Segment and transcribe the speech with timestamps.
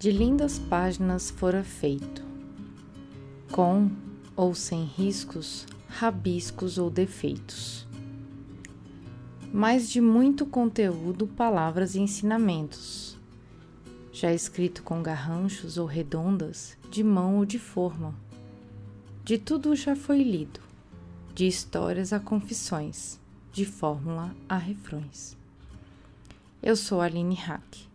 [0.00, 2.24] de lindas páginas fora feito,
[3.52, 3.90] com
[4.34, 7.86] ou sem riscos, rabiscos ou defeitos.
[9.52, 13.14] Mas de muito conteúdo, palavras e ensinamentos,
[14.10, 18.14] já escrito com garranchos ou redondas, de mão ou de forma.
[19.22, 20.60] De tudo já foi lido,
[21.34, 23.20] de histórias a confissões,
[23.52, 25.36] de fórmula a refrões.
[26.62, 27.89] Eu sou Aline Hack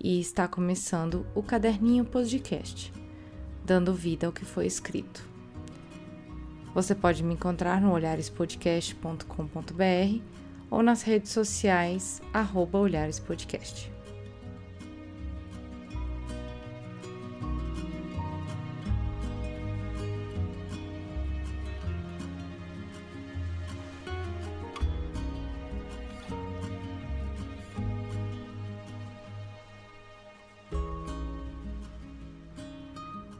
[0.00, 2.92] e está começando o Caderninho Podcast,
[3.64, 5.28] dando vida ao que foi escrito.
[6.74, 10.20] Você pode me encontrar no olharespodcast.com.br
[10.70, 13.90] ou nas redes sociais arroba olharespodcast.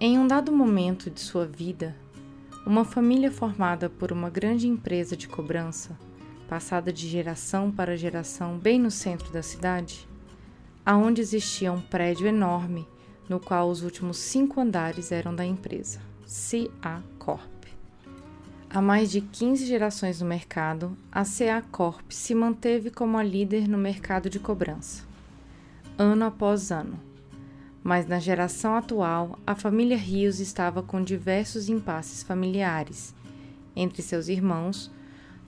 [0.03, 1.95] Em um dado momento de sua vida,
[2.65, 5.95] uma família formada por uma grande empresa de cobrança,
[6.49, 10.09] passada de geração para geração bem no centro da cidade,
[10.87, 12.89] aonde existia um prédio enorme
[13.29, 17.67] no qual os últimos cinco andares eram da empresa, CA Corp.
[18.71, 23.69] Há mais de 15 gerações no mercado, a CA Corp se manteve como a líder
[23.69, 25.05] no mercado de cobrança,
[25.99, 27.10] ano após ano
[27.83, 33.15] mas na geração atual, a família Rios estava com diversos impasses familiares
[33.75, 34.91] entre seus irmãos,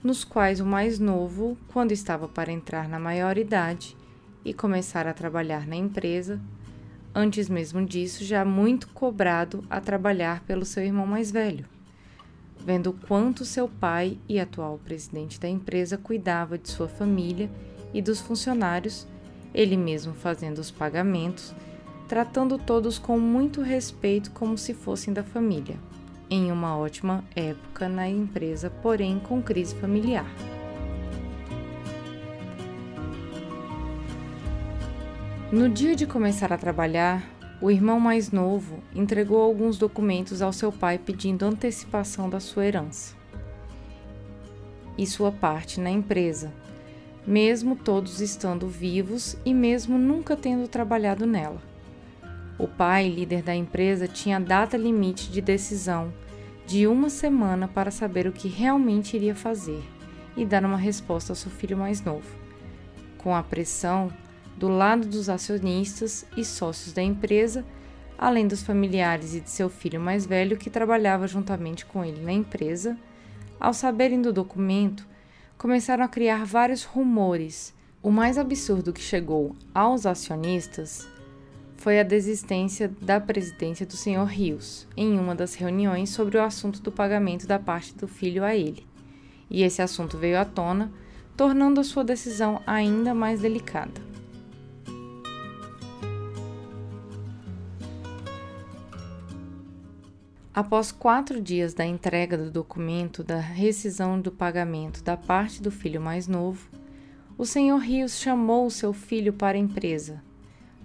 [0.03, 3.95] nos quais o mais novo, quando estava para entrar na maioridade
[4.43, 6.41] e começar a trabalhar na empresa,
[7.13, 11.65] antes mesmo disso já muito cobrado a trabalhar pelo seu irmão mais velho,
[12.65, 17.49] vendo quanto seu pai e atual presidente da empresa cuidava de sua família
[17.93, 19.07] e dos funcionários,
[19.53, 21.53] ele mesmo fazendo os pagamentos
[22.13, 25.79] tratando todos com muito respeito como se fossem da família,
[26.29, 30.27] em uma ótima época na empresa, porém com crise familiar.
[35.51, 37.27] No dia de começar a trabalhar,
[37.59, 43.15] o irmão mais novo entregou alguns documentos ao seu pai pedindo antecipação da sua herança
[44.95, 46.53] e sua parte na empresa,
[47.25, 51.72] mesmo todos estando vivos e mesmo nunca tendo trabalhado nela.
[52.57, 56.13] O pai, líder da empresa, tinha data limite de decisão
[56.65, 59.83] de uma semana para saber o que realmente iria fazer
[60.37, 62.27] e dar uma resposta ao seu filho mais novo.
[63.17, 64.11] Com a pressão
[64.57, 67.65] do lado dos acionistas e sócios da empresa,
[68.17, 72.31] além dos familiares e de seu filho mais velho que trabalhava juntamente com ele na
[72.31, 72.97] empresa,
[73.59, 75.07] ao saberem do documento,
[75.57, 77.73] começaram a criar vários rumores.
[78.01, 81.07] O mais absurdo que chegou aos acionistas
[81.83, 84.23] foi a desistência da presidência do Sr.
[84.23, 88.55] Rios em uma das reuniões sobre o assunto do pagamento da parte do filho a
[88.55, 88.87] ele.
[89.49, 90.89] E esse assunto veio à tona,
[91.35, 94.01] tornando a sua decisão ainda mais delicada.
[100.53, 105.99] Após quatro dias da entrega do documento da rescisão do pagamento da parte do filho
[105.99, 106.65] mais novo,
[107.37, 107.77] o Sr.
[107.77, 110.23] Rios chamou seu filho para a empresa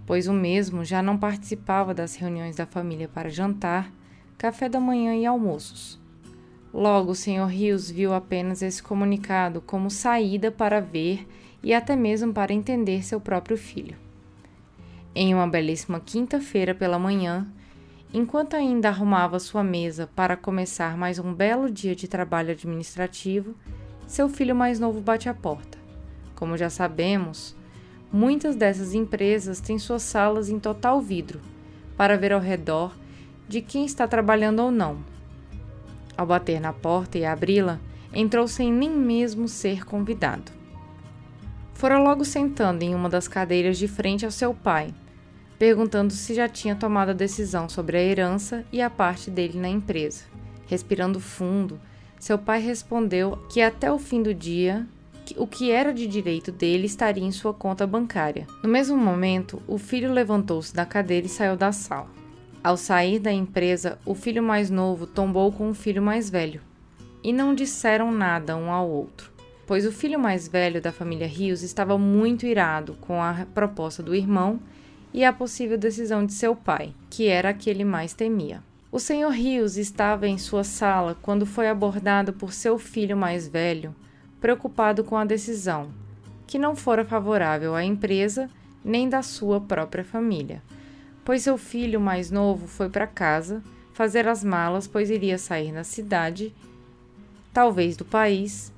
[0.09, 3.93] pois o mesmo já não participava das reuniões da família para jantar,
[4.39, 6.01] café da manhã e almoços.
[6.73, 7.45] Logo, o Sr.
[7.47, 11.29] Rios viu apenas esse comunicado como saída para ver
[11.63, 13.99] e até mesmo para entender seu próprio filho.
[15.15, 17.47] Em uma belíssima quinta-feira pela manhã,
[18.11, 23.55] enquanto ainda arrumava sua mesa para começar mais um belo dia de trabalho administrativo,
[24.07, 25.77] seu filho mais novo bate à porta.
[26.35, 27.58] Como já sabemos,
[28.13, 31.41] Muitas dessas empresas têm suas salas em total vidro,
[31.97, 32.97] para ver ao redor
[33.47, 34.99] de quem está trabalhando ou não.
[36.17, 37.79] Ao bater na porta e abri-la,
[38.13, 40.51] entrou sem nem mesmo ser convidado.
[41.75, 44.93] Fora logo sentando em uma das cadeiras de frente ao seu pai,
[45.59, 49.69] perguntando se já tinha tomado a decisão sobre a herança e a parte dele na
[49.69, 50.25] empresa.
[50.67, 51.81] Respirando fundo,
[52.19, 54.87] seu pai respondeu que até o fim do dia
[55.37, 58.47] o que era de direito dele estaria em sua conta bancária.
[58.63, 62.09] No mesmo momento, o filho levantou-se da cadeira e saiu da sala.
[62.63, 66.61] Ao sair da empresa, o filho mais novo tombou com o filho mais velho
[67.23, 69.31] e não disseram nada um ao outro,
[69.67, 74.15] pois o filho mais velho da família Rios estava muito irado com a proposta do
[74.15, 74.61] irmão
[75.13, 78.63] e a possível decisão de seu pai, que era a que ele mais temia.
[78.91, 83.95] O senhor Rios estava em sua sala quando foi abordado por seu filho mais velho,
[84.41, 85.91] preocupado com a decisão,
[86.47, 88.49] que não fora favorável à empresa
[88.85, 90.63] nem da sua própria família,
[91.25, 93.63] pois seu filho mais novo foi para casa
[93.93, 96.55] fazer as malas, pois iria sair na cidade,
[97.53, 98.73] talvez do país,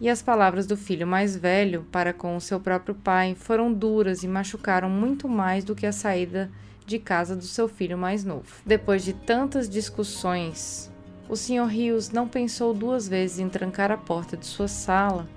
[0.00, 4.22] e as palavras do filho mais velho para com o seu próprio pai foram duras
[4.22, 6.50] e machucaram muito mais do que a saída
[6.86, 8.46] de casa do seu filho mais novo.
[8.64, 10.88] Depois de tantas discussões,
[11.34, 11.66] o Sr.
[11.66, 15.28] Rios não pensou duas vezes em trancar a porta de sua sala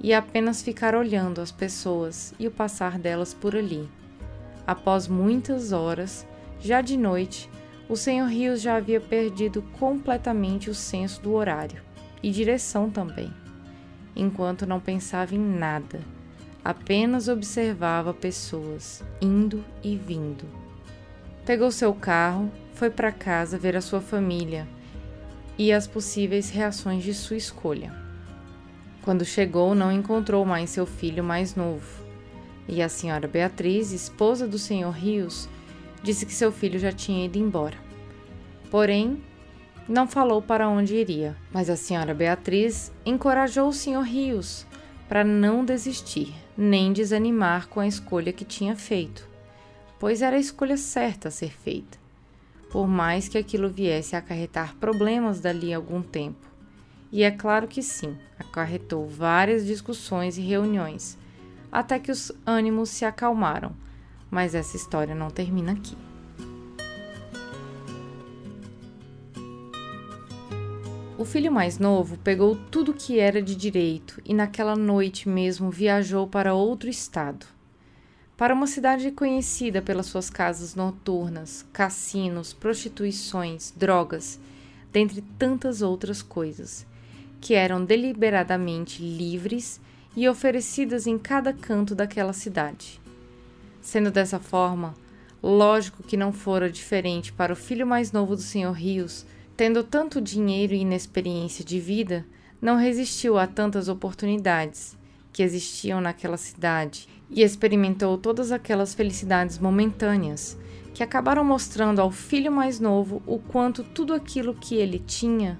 [0.00, 3.88] e apenas ficar olhando as pessoas e o passar delas por ali.
[4.64, 6.24] Após muitas horas,
[6.60, 7.50] já de noite,
[7.88, 8.28] o Sr.
[8.28, 11.82] Rios já havia perdido completamente o senso do horário
[12.22, 13.34] e direção também
[14.14, 15.98] enquanto não pensava em nada,
[16.64, 20.44] apenas observava pessoas indo e vindo.
[21.44, 24.68] Pegou seu carro, foi para casa ver a sua família
[25.58, 27.92] e as possíveis reações de sua escolha.
[29.02, 32.02] Quando chegou, não encontrou mais seu filho mais novo.
[32.68, 35.48] E a senhora Beatriz, esposa do senhor Rios,
[36.02, 37.76] disse que seu filho já tinha ido embora.
[38.70, 39.22] Porém,
[39.88, 44.66] não falou para onde iria, mas a senhora Beatriz encorajou o senhor Rios
[45.08, 49.28] para não desistir, nem desanimar com a escolha que tinha feito,
[49.98, 51.98] pois era a escolha certa a ser feita,
[52.72, 56.50] por mais que aquilo viesse a acarretar problemas dali a algum tempo.
[57.12, 61.18] E é claro que sim, acarretou várias discussões e reuniões,
[61.70, 63.72] até que os ânimos se acalmaram,
[64.30, 65.94] mas essa história não termina aqui.
[71.18, 76.26] O filho mais novo pegou tudo que era de direito e naquela noite mesmo viajou
[76.26, 77.44] para outro estado.
[78.42, 84.36] Para uma cidade conhecida pelas suas casas noturnas, cassinos, prostituições, drogas,
[84.92, 86.84] dentre tantas outras coisas,
[87.40, 89.80] que eram deliberadamente livres
[90.16, 93.00] e oferecidas em cada canto daquela cidade.
[93.80, 94.92] Sendo dessa forma,
[95.40, 99.24] lógico que não fora diferente para o filho mais novo do Senhor Rios
[99.56, 102.26] Tendo tanto dinheiro e inexperiência de vida,
[102.60, 104.98] não resistiu a tantas oportunidades
[105.32, 110.58] que existiam naquela cidade e experimentou todas aquelas felicidades momentâneas
[110.94, 115.58] que acabaram mostrando ao filho mais novo o quanto tudo aquilo que ele tinha,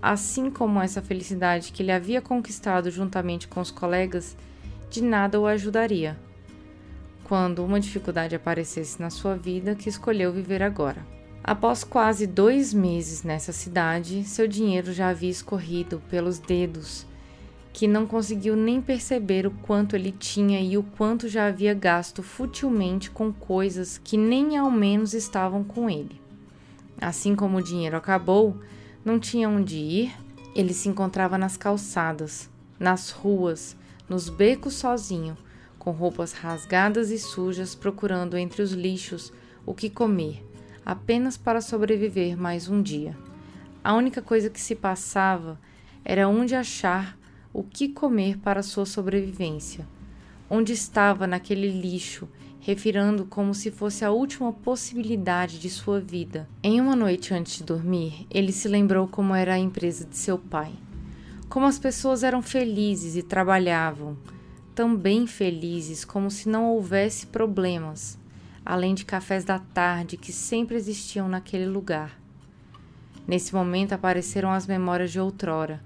[0.00, 4.36] assim como essa felicidade que ele havia conquistado juntamente com os colegas,
[4.88, 6.16] de nada o ajudaria.
[7.24, 11.04] Quando uma dificuldade aparecesse na sua vida que escolheu viver agora.
[11.42, 17.06] Após quase dois meses nessa cidade, seu dinheiro já havia escorrido pelos dedos,
[17.72, 22.22] que não conseguiu nem perceber o quanto ele tinha e o quanto já havia gasto
[22.22, 26.20] futilmente com coisas que nem ao menos estavam com ele.
[27.00, 28.56] Assim como o dinheiro acabou,
[29.04, 30.12] não tinha onde ir,
[30.54, 33.76] ele se encontrava nas calçadas, nas ruas,
[34.08, 35.36] nos becos sozinho,
[35.78, 39.32] com roupas rasgadas e sujas, procurando entre os lixos
[39.64, 40.44] o que comer
[40.84, 43.16] apenas para sobreviver mais um dia.
[43.82, 45.58] A única coisa que se passava
[46.04, 47.16] era onde achar
[47.52, 49.86] o que comer para sua sobrevivência.
[50.48, 52.28] Onde estava naquele lixo,
[52.60, 56.48] refirando como se fosse a última possibilidade de sua vida.
[56.62, 60.38] Em uma noite antes de dormir, ele se lembrou como era a empresa de seu
[60.38, 60.72] pai.
[61.48, 64.16] Como as pessoas eram felizes e trabalhavam,
[64.74, 68.20] também felizes como se não houvesse problemas
[68.64, 72.18] além de cafés da tarde que sempre existiam naquele lugar.
[73.26, 75.82] Nesse momento apareceram as memórias de outrora,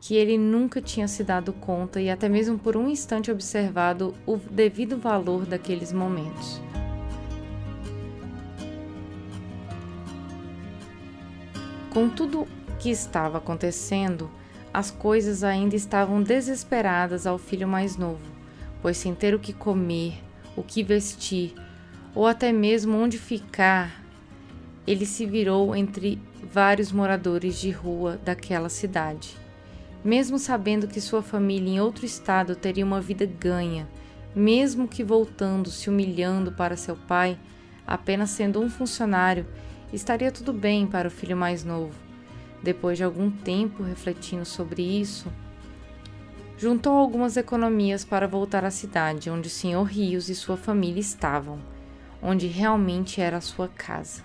[0.00, 4.36] que ele nunca tinha se dado conta e até mesmo por um instante observado o
[4.36, 6.60] devido valor daqueles momentos.
[11.90, 12.46] Com tudo
[12.78, 14.30] que estava acontecendo,
[14.72, 18.24] as coisas ainda estavam desesperadas ao filho mais novo,
[18.80, 20.14] pois sem ter o que comer,
[20.56, 21.52] o que vestir,
[22.14, 24.02] ou até mesmo onde ficar,
[24.86, 26.18] ele se virou entre
[26.50, 29.39] vários moradores de rua daquela cidade.
[30.04, 33.88] Mesmo sabendo que sua família em outro estado teria uma vida ganha,
[34.34, 37.38] mesmo que voltando, se humilhando para seu pai,
[37.86, 39.46] apenas sendo um funcionário,
[39.92, 41.94] estaria tudo bem para o filho mais novo.
[42.62, 45.30] Depois de algum tempo refletindo sobre isso,
[46.56, 49.82] juntou algumas economias para voltar à cidade onde o Sr.
[49.84, 51.58] Rios e sua família estavam
[52.22, 54.22] onde realmente era a sua casa.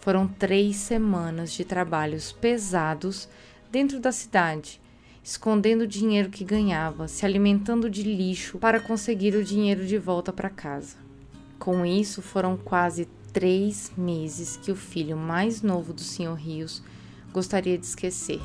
[0.00, 3.28] Foram três semanas de trabalhos pesados
[3.76, 4.80] dentro da cidade,
[5.22, 10.32] escondendo o dinheiro que ganhava, se alimentando de lixo para conseguir o dinheiro de volta
[10.32, 10.96] para casa.
[11.58, 16.32] Com isso, foram quase três meses que o filho mais novo do Sr.
[16.36, 16.82] Rios
[17.34, 18.40] gostaria de esquecer,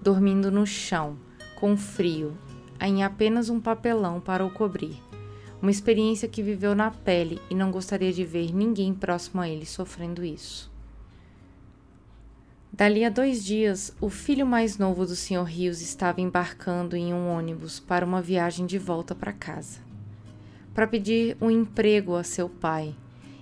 [0.00, 1.18] dormindo no chão,
[1.56, 2.38] com frio,
[2.80, 5.02] em apenas um papelão para o cobrir
[5.60, 9.64] uma experiência que viveu na pele e não gostaria de ver ninguém próximo a ele
[9.64, 10.73] sofrendo isso.
[12.76, 15.44] Dali a dois dias, o filho mais novo do Sr.
[15.44, 19.78] Rios estava embarcando em um ônibus para uma viagem de volta para casa,
[20.74, 22.92] para pedir um emprego a seu pai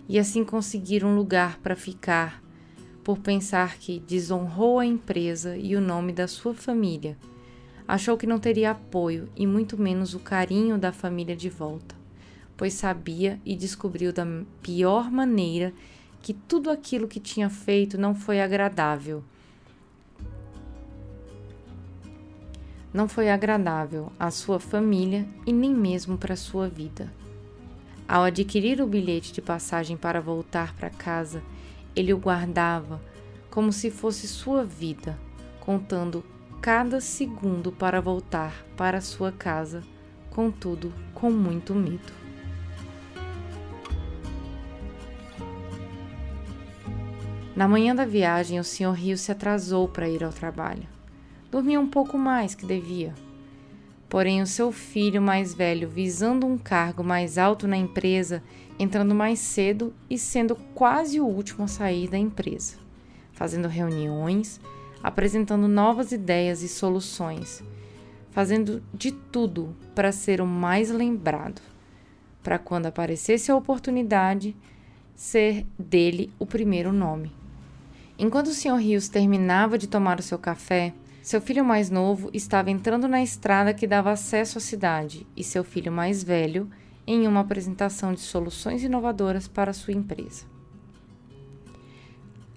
[0.06, 2.42] e assim conseguir um lugar para ficar,
[3.02, 7.16] por pensar que desonrou a empresa e o nome da sua família.
[7.88, 11.94] Achou que não teria apoio e muito menos o carinho da família de volta,
[12.54, 14.26] pois sabia e descobriu da
[14.60, 15.72] pior maneira
[16.22, 19.24] que tudo aquilo que tinha feito não foi agradável.
[22.94, 27.12] Não foi agradável à sua família e nem mesmo para sua vida.
[28.06, 31.42] Ao adquirir o bilhete de passagem para voltar para casa,
[31.96, 33.00] ele o guardava
[33.50, 35.18] como se fosse sua vida,
[35.60, 36.24] contando
[36.60, 39.82] cada segundo para voltar para sua casa,
[40.30, 42.21] contudo com muito medo.
[47.54, 48.92] Na manhã da viagem, o Sr.
[48.92, 50.88] Rio se atrasou para ir ao trabalho.
[51.50, 53.14] Dormia um pouco mais que devia.
[54.08, 58.42] Porém, o seu filho mais velho, visando um cargo mais alto na empresa,
[58.78, 62.78] entrando mais cedo e sendo quase o último a sair da empresa,
[63.32, 64.58] fazendo reuniões,
[65.02, 67.62] apresentando novas ideias e soluções,
[68.30, 71.60] fazendo de tudo para ser o mais lembrado,
[72.42, 74.56] para quando aparecesse a oportunidade,
[75.14, 77.41] ser dele o primeiro nome.
[78.22, 78.76] Enquanto o Sr.
[78.76, 83.74] Rios terminava de tomar o seu café, seu filho mais novo estava entrando na estrada
[83.74, 86.70] que dava acesso à cidade e seu filho mais velho
[87.04, 90.44] em uma apresentação de soluções inovadoras para sua empresa.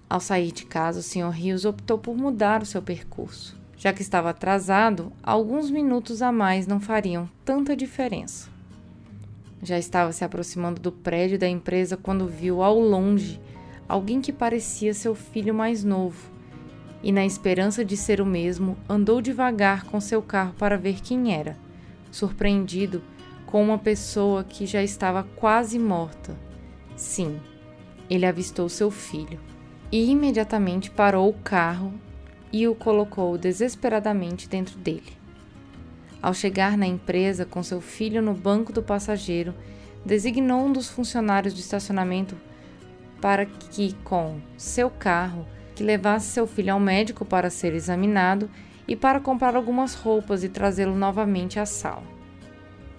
[0.08, 1.32] Ao sair de casa, o Sr.
[1.32, 3.60] Rios optou por mudar o seu percurso.
[3.76, 8.52] Já que estava atrasado, alguns minutos a mais não fariam tanta diferença.
[9.64, 13.42] Já estava se aproximando do prédio da empresa quando viu ao longe
[13.88, 16.32] alguém que parecia seu filho mais novo,
[17.04, 21.34] e, na esperança de ser o mesmo, andou devagar com seu carro para ver quem
[21.34, 21.56] era,
[22.10, 23.04] surpreendido
[23.46, 26.36] com uma pessoa que já estava quase morta.
[26.96, 27.40] Sim,
[28.10, 29.40] ele avistou seu filho
[29.92, 31.94] e imediatamente parou o carro
[32.52, 35.14] e o colocou desesperadamente dentro dele.
[36.22, 39.54] Ao chegar na empresa com seu filho no banco do passageiro,
[40.04, 42.36] designou um dos funcionários do estacionamento
[43.22, 48.50] para que, com seu carro, que levasse seu filho ao médico para ser examinado
[48.88, 52.04] e para comprar algumas roupas e trazê-lo novamente à sala.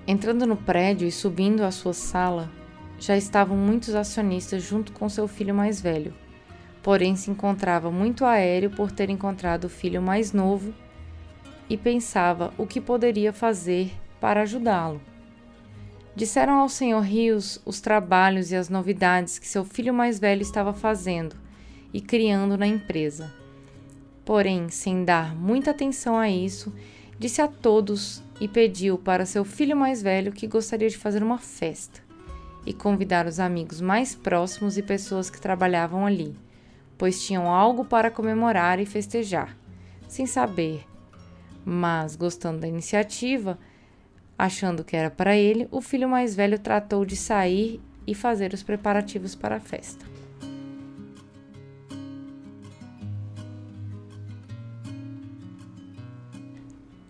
[0.06, 2.50] Entrando no prédio e subindo à sua sala,
[2.99, 6.14] já estavam muitos acionistas junto com seu filho mais velho,
[6.82, 10.73] porém se encontrava muito aéreo por ter encontrado o filho mais novo
[11.68, 15.00] e pensava o que poderia fazer para ajudá-lo.
[16.16, 17.02] Disseram ao Sr.
[17.02, 21.37] Rios os trabalhos e as novidades que seu filho mais velho estava fazendo
[21.92, 23.30] e criando na empresa.
[24.25, 26.75] Porém, sem dar muita atenção a isso,
[27.18, 31.37] disse a todos e pediu para seu filho mais velho que gostaria de fazer uma
[31.37, 32.00] festa
[32.64, 36.35] e convidar os amigos mais próximos e pessoas que trabalhavam ali,
[36.96, 39.54] pois tinham algo para comemorar e festejar,
[40.08, 40.82] sem saber.
[41.62, 43.58] Mas, gostando da iniciativa,
[44.38, 48.62] Achando que era para ele, o filho mais velho tratou de sair e fazer os
[48.62, 50.05] preparativos para a festa.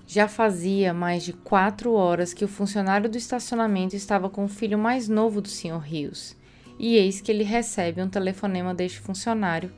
[0.07, 4.79] Já fazia mais de quatro horas que o funcionário do estacionamento estava com o filho
[4.79, 5.79] mais novo do Sr.
[5.79, 6.37] Rios,
[6.79, 9.71] e eis que ele recebe um telefonema deste funcionário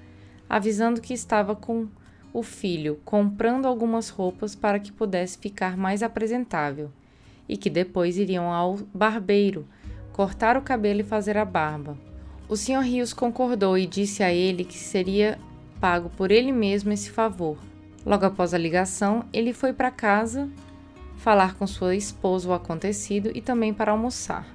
[0.49, 1.89] avisando que estava com
[2.33, 6.91] o filho comprando algumas roupas para que pudesse ficar mais apresentável
[7.49, 9.67] e que depois iriam ao barbeiro
[10.13, 11.97] cortar o cabelo e fazer a barba.
[12.49, 12.81] O Sr.
[12.81, 15.39] Rios concordou e disse a ele que seria
[15.81, 17.57] pago por ele mesmo esse favor.
[18.05, 20.49] Logo após a ligação, ele foi para casa
[21.19, 24.47] falar com sua esposa o acontecido e também para almoçar.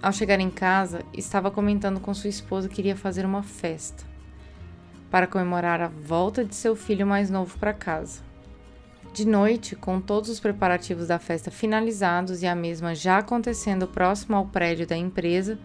[0.00, 4.04] Ao chegar em casa, estava comentando com sua esposa que iria fazer uma festa
[5.10, 8.27] para comemorar a volta de seu filho mais novo para casa.
[9.12, 14.36] De noite, com todos os preparativos da festa finalizados e a mesma já acontecendo próximo
[14.36, 15.58] ao prédio da empresa,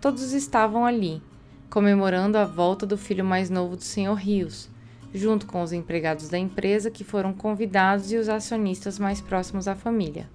[0.00, 1.20] todos estavam ali,
[1.68, 4.14] comemorando a volta do filho mais novo do Sr.
[4.14, 4.70] Rios,
[5.12, 9.74] junto com os empregados da empresa que foram convidados e os acionistas mais próximos à
[9.74, 10.30] família.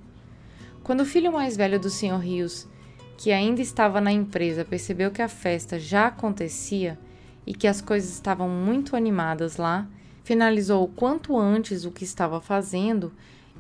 [0.84, 2.20] Quando o filho mais velho do Sr.
[2.20, 2.68] Rios,
[3.18, 6.98] que ainda estava na empresa, percebeu que a festa já acontecia
[7.46, 9.88] e que as coisas estavam muito animadas lá,
[10.32, 13.12] finalizou o quanto antes o que estava fazendo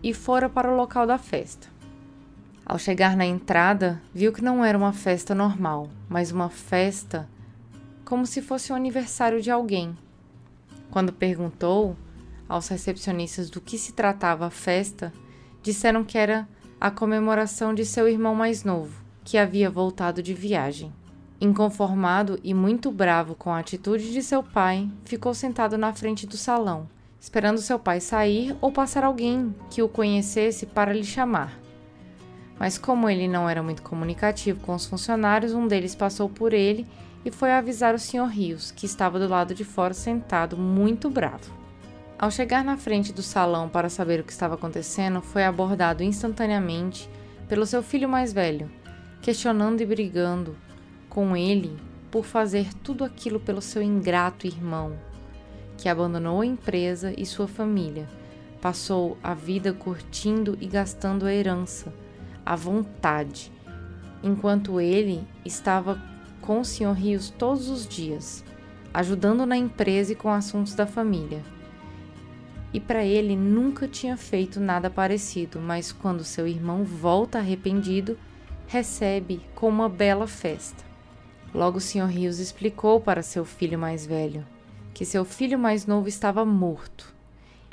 [0.01, 1.68] e fora para o local da festa.
[2.66, 7.28] Ao chegar na entrada, viu que não era uma festa normal, mas uma festa
[8.06, 9.98] como se fosse o aniversário de alguém.
[10.90, 11.98] Quando perguntou
[12.48, 15.12] aos recepcionistas do que se tratava a festa,
[15.62, 16.48] disseram que era
[16.80, 20.94] a comemoração de seu irmão mais novo, que havia voltado de viagem.
[21.43, 26.38] Inconformado e muito bravo com a atitude de seu pai, ficou sentado na frente do
[26.38, 26.88] salão,
[27.19, 31.60] esperando seu pai sair ou passar alguém que o conhecesse para lhe chamar.
[32.60, 36.86] Mas como ele não era muito comunicativo com os funcionários, um deles passou por ele
[37.25, 38.27] e foi avisar o Sr.
[38.27, 41.51] Rios, que estava do lado de fora sentado, muito bravo.
[42.19, 47.10] Ao chegar na frente do salão para saber o que estava acontecendo, foi abordado instantaneamente
[47.50, 48.69] pelo seu filho mais velho,
[49.24, 50.55] questionando e brigando
[51.12, 51.77] com ele
[52.10, 54.94] por fazer tudo aquilo pelo seu ingrato irmão,
[55.77, 58.08] que abandonou a empresa e sua família,
[58.62, 61.94] passou a vida curtindo e gastando a herança
[62.46, 63.51] à vontade,
[64.24, 66.01] enquanto ele estava
[66.39, 66.94] com o Sr.
[66.94, 68.41] Rios todos os dias,
[68.94, 71.41] ajudando na empresa e com assuntos da família.
[72.74, 78.18] E para ele nunca tinha feito nada parecido, mas quando seu irmão volta arrependido,
[78.65, 80.90] recebe com uma bela festa.
[81.53, 82.05] Logo o Sr.
[82.05, 84.46] Rios explicou para seu filho mais velho
[84.93, 87.13] que seu filho mais novo estava morto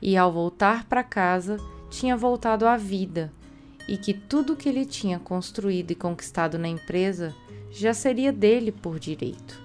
[0.00, 1.56] e, ao voltar para casa,
[1.90, 3.32] tinha voltado à vida
[3.88, 7.34] e que tudo que ele tinha construído e conquistado na empresa
[7.70, 9.60] já seria dele por direito,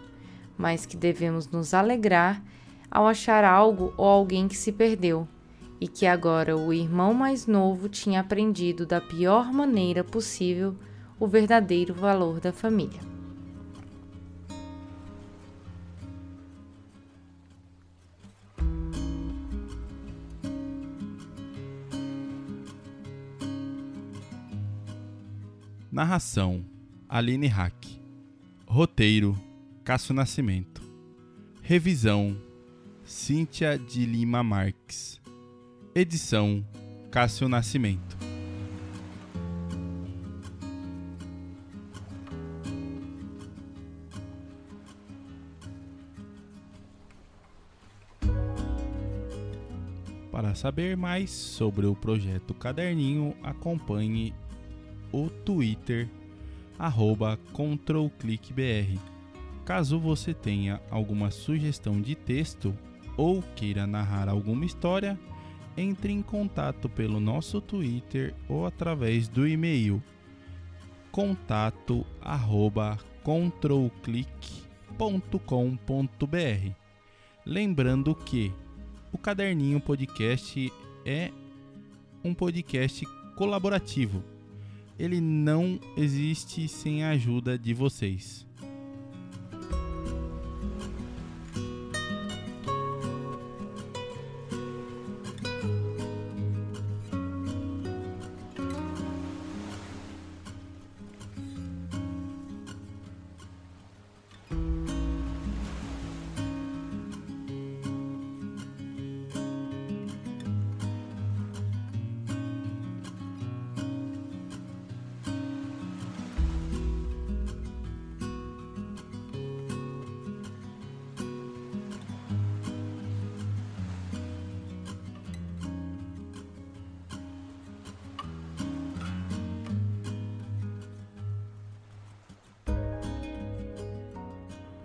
[0.58, 2.42] mas que devemos nos alegrar
[2.90, 5.28] ao achar algo ou alguém que se perdeu
[5.80, 10.76] e que agora o irmão mais novo tinha aprendido da pior maneira possível
[11.20, 13.13] o verdadeiro valor da família.
[25.94, 26.66] Narração:
[27.08, 27.86] Aline Hack.
[28.66, 29.40] Roteiro:
[29.84, 30.82] Cássio Nascimento.
[31.62, 32.36] Revisão:
[33.06, 35.22] Cíntia de Lima Marques.
[35.94, 36.66] Edição:
[37.12, 38.18] Cássio Nascimento.
[50.32, 54.34] Para saber mais sobre o projeto Caderninho, acompanhe
[55.14, 56.10] o Twitter
[56.78, 59.00] arroba controlclickbr.
[59.64, 62.76] Caso você tenha alguma sugestão de texto
[63.16, 65.18] ou queira narrar alguma história,
[65.78, 70.04] entre em contato pelo nosso Twitter ou através do e-mail
[71.12, 72.98] contato arroba.
[77.46, 78.52] Lembrando que
[79.12, 80.74] o Caderninho Podcast
[81.06, 81.32] é
[82.22, 83.06] um podcast
[83.38, 84.33] colaborativo
[85.04, 88.48] ele não existe sem a ajuda de vocês.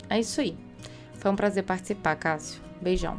[0.09, 0.57] É isso aí.
[1.15, 2.61] Foi um prazer participar, Cássio.
[2.81, 3.19] Beijão.